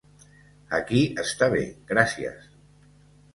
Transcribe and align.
Aquí 0.77 1.01
està 1.25 1.49
bé, 1.57 1.61
gràcies. 1.93 2.49